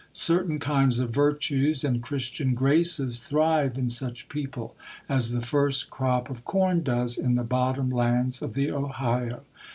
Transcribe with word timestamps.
Certain 0.13 0.57
kinds 0.57 0.97
of 0.97 1.13
virtues 1.13 1.83
and 1.83 2.01
Christian 2.01 2.55
graces 2.55 3.19
thrive 3.19 3.77
in 3.77 3.87
such 3.87 4.29
people 4.29 4.75
as 5.07 5.31
the 5.31 5.43
first 5.43 5.91
crop 5.91 6.27
of 6.27 6.43
corn 6.43 6.81
does 6.81 7.19
in 7.19 7.35
the 7.35 7.43
bottom 7.43 7.91
lands 7.91 8.41
of 8.41 8.55
the 8.55 8.71
Ohio. 8.71 9.41